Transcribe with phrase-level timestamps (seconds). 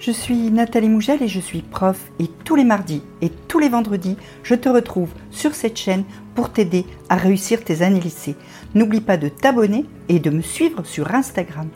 [0.00, 3.68] Je suis Nathalie Mougel et je suis prof et tous les mardis et tous les
[3.68, 8.34] vendredis, je te retrouve sur cette chaîne pour t'aider à réussir tes années lycée.
[8.74, 11.68] N'oublie pas de t'abonner et de me suivre sur Instagram.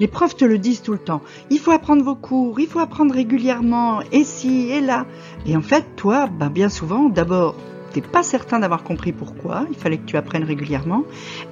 [0.00, 1.20] Les profs te le disent tout le temps.
[1.50, 5.04] Il faut apprendre vos cours, il faut apprendre régulièrement, et ci, et là.
[5.44, 7.54] Et en fait, toi, ben bien souvent, d'abord,
[7.92, 11.04] t'es pas certain d'avoir compris pourquoi, il fallait que tu apprennes régulièrement,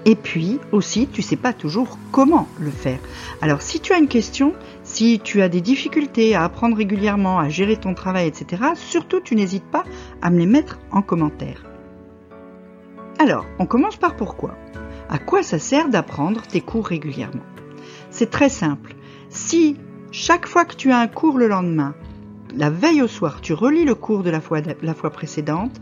[0.04, 2.98] et puis aussi tu sais pas toujours comment le faire.
[3.40, 7.48] Alors si tu as une question, si tu as des difficultés à apprendre régulièrement, à
[7.48, 9.84] gérer ton travail, etc., surtout tu n'hésites pas
[10.22, 11.64] à me les mettre en commentaire.
[13.18, 14.54] Alors, on commence par pourquoi.
[15.08, 17.44] À quoi ça sert d'apprendre tes cours régulièrement?
[18.10, 18.94] C'est très simple.
[19.30, 19.76] Si
[20.10, 21.94] chaque fois que tu as un cours le lendemain,
[22.56, 25.72] la veille au soir, tu relis le cours de la fois, précédente,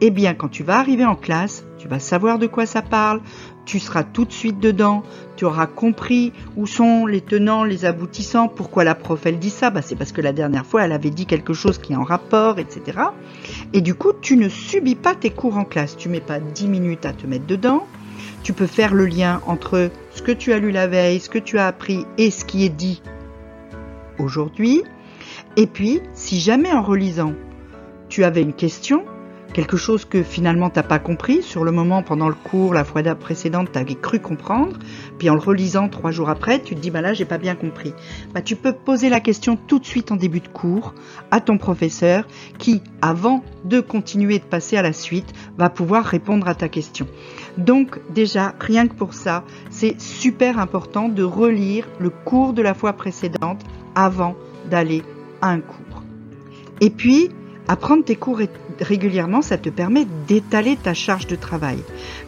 [0.00, 3.20] eh bien, quand tu vas arriver en classe, tu vas savoir de quoi ça parle,
[3.64, 5.04] tu seras tout de suite dedans,
[5.36, 9.70] tu auras compris où sont les tenants, les aboutissants, pourquoi la prof elle dit ça,
[9.70, 12.04] bah, c'est parce que la dernière fois elle avait dit quelque chose qui est en
[12.04, 12.98] rapport, etc.
[13.72, 16.68] Et du coup, tu ne subis pas tes cours en classe, tu mets pas 10
[16.68, 17.86] minutes à te mettre dedans,
[18.42, 21.38] tu peux faire le lien entre ce que tu as lu la veille, ce que
[21.38, 23.00] tu as appris et ce qui est dit
[24.18, 24.82] aujourd'hui.
[25.56, 27.32] Et puis, si jamais en relisant,
[28.08, 29.04] tu avais une question,
[29.56, 33.02] quelque chose que finalement t'as pas compris sur le moment pendant le cours la fois
[33.14, 34.78] précédente tu avais cru comprendre
[35.18, 37.54] puis en le relisant trois jours après tu te dis bah là j'ai pas bien
[37.54, 37.94] compris.
[38.34, 40.92] Bah tu peux poser la question tout de suite en début de cours
[41.30, 42.26] à ton professeur
[42.58, 47.06] qui avant de continuer de passer à la suite va pouvoir répondre à ta question.
[47.56, 52.74] Donc déjà rien que pour ça c'est super important de relire le cours de la
[52.74, 53.62] fois précédente
[53.94, 54.36] avant
[54.70, 55.02] d'aller
[55.48, 56.02] un cours
[56.80, 57.30] et puis
[57.68, 58.40] Apprendre tes cours
[58.80, 61.78] régulièrement, ça te permet d'étaler ta charge de travail.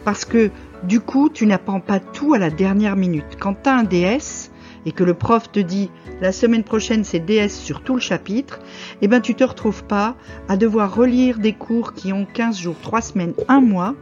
[0.03, 0.51] Parce que
[0.83, 3.37] du coup, tu n'apprends pas tout à la dernière minute.
[3.39, 4.51] Quand tu as un DS
[4.85, 5.89] et que le prof te dit
[6.21, 8.59] la semaine prochaine c'est DS sur tout le chapitre,
[9.01, 10.15] eh ben tu te retrouves pas
[10.49, 13.95] à devoir relire des cours qui ont 15 jours, 3 semaines, 1 mois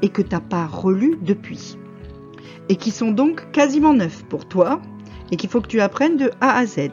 [0.00, 1.76] et que tu n'as pas relu depuis.
[2.70, 4.80] Et qui sont donc quasiment neufs pour toi
[5.30, 6.90] et qu'il faut que tu apprennes de A à Z.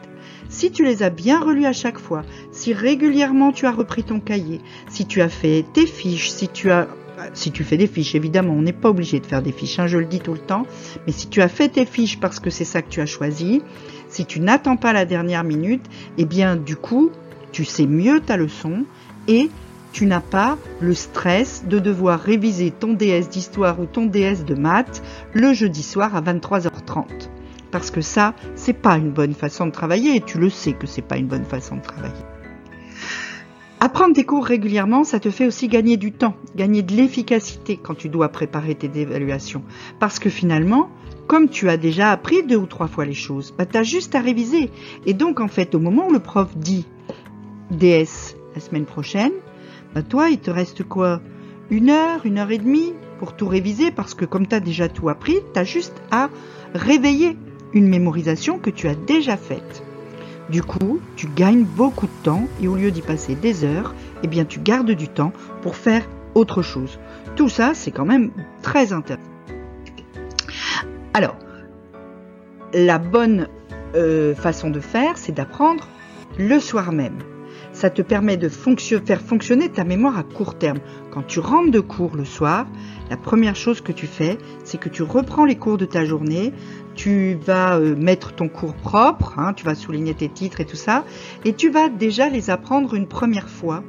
[0.48, 4.20] Si tu les as bien relus à chaque fois, si régulièrement tu as repris ton
[4.20, 6.88] cahier, si tu as fait tes fiches, si tu as
[7.32, 9.86] si tu fais des fiches, évidemment, on n'est pas obligé de faire des fiches, hein,
[9.86, 10.66] je le dis tout le temps,
[11.06, 13.62] mais si tu as fait tes fiches parce que c'est ça que tu as choisi,
[14.08, 15.84] si tu n'attends pas la dernière minute,
[16.18, 17.10] eh bien, du coup,
[17.52, 18.84] tu sais mieux ta leçon
[19.28, 19.48] et
[19.92, 24.54] tu n'as pas le stress de devoir réviser ton DS d'histoire ou ton DS de
[24.54, 25.02] maths
[25.32, 27.04] le jeudi soir à 23h30
[27.76, 30.86] parce que ça, c'est pas une bonne façon de travailler et tu le sais que
[30.86, 32.24] c'est pas une bonne façon de travailler.
[33.80, 37.92] Apprendre tes cours régulièrement, ça te fait aussi gagner du temps, gagner de l'efficacité quand
[37.92, 39.62] tu dois préparer tes évaluations.
[40.00, 40.88] Parce que finalement,
[41.26, 44.14] comme tu as déjà appris deux ou trois fois les choses, bah, tu as juste
[44.14, 44.70] à réviser.
[45.04, 46.86] Et donc, en fait, au moment où le prof dit
[47.72, 49.32] DS la semaine prochaine,
[49.94, 51.20] bah, toi, il te reste quoi?
[51.68, 54.88] Une heure, une heure et demie pour tout réviser parce que comme tu as déjà
[54.88, 56.30] tout appris, tu as juste à
[56.74, 57.36] réveiller
[57.72, 59.82] une mémorisation que tu as déjà faite.
[60.50, 64.28] Du coup, tu gagnes beaucoup de temps et au lieu d'y passer des heures, eh
[64.28, 65.32] bien tu gardes du temps
[65.62, 67.00] pour faire autre chose.
[67.34, 68.30] Tout ça, c'est quand même
[68.62, 69.22] très intéressant.
[71.14, 71.36] Alors,
[72.72, 73.48] la bonne
[73.94, 75.88] euh, façon de faire, c'est d'apprendre
[76.38, 77.18] le soir même.
[77.76, 80.78] Ça te permet de faire fonctionner ta mémoire à court terme.
[81.10, 82.66] Quand tu rentres de cours le soir,
[83.10, 86.54] la première chose que tu fais, c'est que tu reprends les cours de ta journée,
[86.94, 90.74] tu vas euh, mettre ton cours propre, hein, tu vas souligner tes titres et tout
[90.74, 91.04] ça,
[91.44, 93.84] et tu vas déjà les apprendre une première fois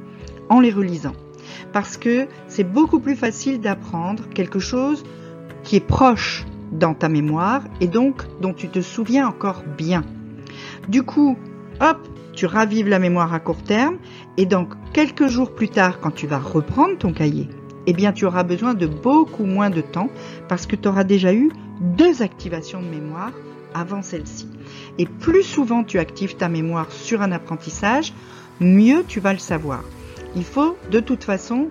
[0.50, 1.14] en les relisant.
[1.72, 5.02] Parce que c'est beaucoup plus facile d'apprendre quelque chose
[5.62, 10.04] qui est proche dans ta mémoire et donc dont tu te souviens encore bien.
[10.90, 11.38] Du coup,
[11.80, 12.06] hop,
[12.38, 13.96] tu ravives la mémoire à court terme
[14.36, 17.48] et donc quelques jours plus tard quand tu vas reprendre ton cahier,
[17.88, 20.08] eh bien tu auras besoin de beaucoup moins de temps
[20.48, 21.50] parce que tu auras déjà eu
[21.80, 23.32] deux activations de mémoire
[23.74, 24.48] avant celle-ci.
[24.98, 28.12] Et plus souvent tu actives ta mémoire sur un apprentissage,
[28.60, 29.82] mieux tu vas le savoir.
[30.36, 31.70] Il faut de toute façon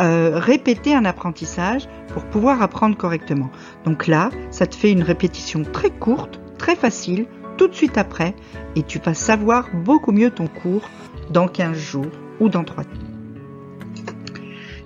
[0.00, 3.50] euh, répéter un apprentissage pour pouvoir apprendre correctement.
[3.84, 7.26] Donc là, ça te fait une répétition très courte, très facile,
[7.58, 8.34] tout de suite après,
[8.76, 10.88] et tu vas savoir beaucoup mieux ton cours
[11.28, 12.06] dans 15 jours
[12.40, 12.92] ou dans 3 jours.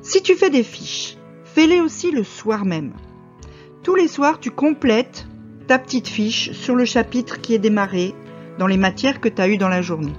[0.01, 2.95] Si tu fais des fiches, fais-les aussi le soir même.
[3.85, 5.27] Tous les soirs, tu complètes
[5.69, 8.15] ta petite fiche sur le chapitre qui est démarré
[8.59, 10.15] dans les matières que tu as eues dans la journée.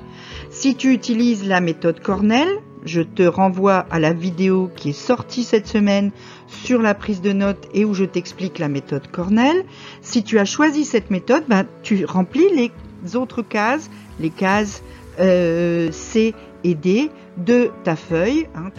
[0.49, 5.43] Si tu utilises la méthode Cornell, je te renvoie à la vidéo qui est sortie
[5.43, 6.11] cette semaine
[6.47, 9.65] sur la prise de notes et où je t'explique la méthode Cornell.
[10.01, 13.89] Si tu as choisi cette méthode, ben, tu remplis les autres cases,
[14.19, 14.83] les cases
[15.19, 16.33] euh, C
[16.63, 18.47] et D de ta feuille.
[18.55, 18.69] Hein,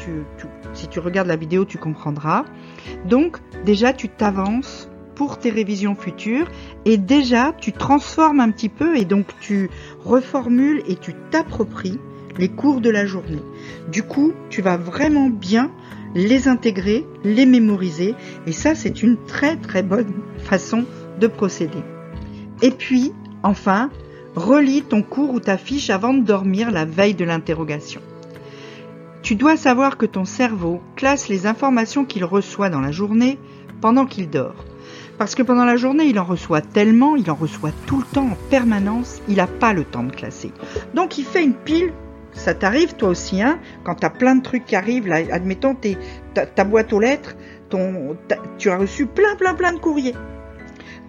[0.73, 2.45] si tu regardes la vidéo, tu comprendras.
[3.07, 6.49] Donc déjà, tu t'avances pour tes révisions futures
[6.85, 9.71] et déjà tu transformes un petit peu et donc tu
[10.05, 12.01] reformules et tu t'appropries
[12.39, 13.43] les cours de la journée.
[13.91, 15.71] Du coup, tu vas vraiment bien
[16.15, 18.15] les intégrer, les mémoriser
[18.47, 20.85] et ça c'est une très très bonne façon
[21.21, 21.83] de procéder.
[22.63, 23.91] Et puis, enfin,
[24.37, 28.01] relis ton cours ou ta fiche avant de dormir la veille de l'interrogation.
[29.23, 33.39] Tu dois savoir que ton cerveau classe les informations qu'il reçoit dans la journée
[33.81, 34.65] pendant qu'il dort.
[35.19, 38.27] Parce que pendant la journée, il en reçoit tellement, il en reçoit tout le temps,
[38.27, 40.53] en permanence, il n'a pas le temps de classer.
[40.95, 41.93] Donc il fait une pile,
[42.35, 45.77] ça t'arrive toi aussi, hein, quand tu as plein de trucs qui arrivent, là, admettons
[46.35, 47.37] ta, ta, boîte aux lettres,
[47.71, 48.17] ton,
[48.59, 50.15] tu as reçu plein plein plein de courriers.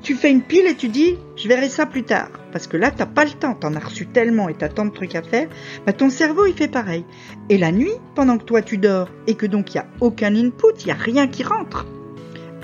[0.01, 2.29] Tu fais une pile et tu dis, je verrai ça plus tard.
[2.51, 4.91] Parce que là, t'as pas le temps, t'en as reçu tellement et t'as tant de
[4.91, 5.47] trucs à faire.
[5.85, 7.05] Bah, ton cerveau, il fait pareil.
[7.49, 10.35] Et la nuit, pendant que toi tu dors et que donc il n'y a aucun
[10.35, 11.87] input, il n'y a rien qui rentre,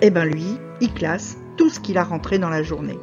[0.03, 2.99] eh ben lui, il classe tout ce qu'il a rentré dans la journée.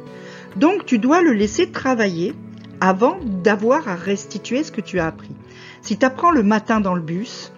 [0.55, 2.33] Donc tu dois le laisser travailler
[2.81, 5.35] avant d'avoir à restituer ce que tu as appris.
[5.81, 7.51] Si tu apprends le matin dans le bus,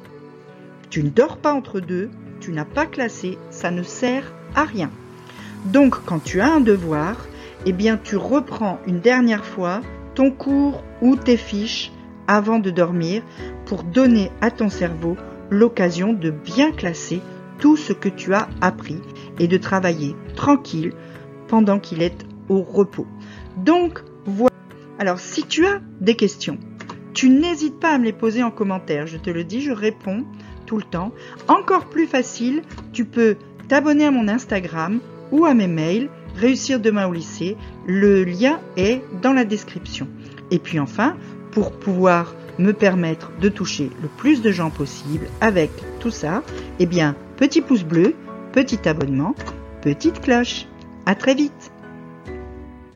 [0.89, 2.09] tu ne dors pas entre deux,
[2.39, 4.91] tu n'as pas classé, ça ne sert à rien.
[5.65, 7.15] Donc quand tu as un devoir,
[7.65, 9.81] eh bien tu reprends une dernière fois
[10.15, 11.91] ton cours ou tes fiches
[12.27, 13.23] avant de dormir
[13.65, 15.17] pour donner à ton cerveau
[15.49, 17.21] l'occasion de bien classer
[17.59, 18.99] tout ce que tu as appris
[19.39, 20.93] et de travailler tranquille
[21.47, 23.07] pendant qu'il est au repos.
[23.57, 24.55] Donc, voilà.
[24.99, 26.57] Alors, si tu as des questions,
[27.13, 29.07] tu n'hésites pas à me les poser en commentaire.
[29.07, 30.25] Je te le dis, je réponds
[30.65, 31.11] tout le temps.
[31.47, 32.61] Encore plus facile,
[32.93, 33.35] tu peux
[33.67, 34.99] t'abonner à mon Instagram
[35.31, 37.57] ou à mes mails, réussir demain au lycée.
[37.85, 40.07] Le lien est dans la description.
[40.51, 41.17] Et puis enfin,
[41.51, 46.43] pour pouvoir me permettre de toucher le plus de gens possible avec tout ça,
[46.79, 48.13] eh bien, petit pouce bleu,
[48.51, 49.35] petit abonnement,
[49.81, 50.67] petite cloche.
[51.05, 51.71] À très vite